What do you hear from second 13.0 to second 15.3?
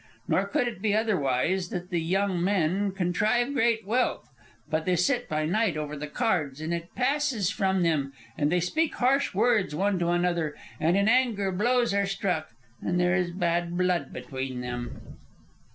is bad blood between them.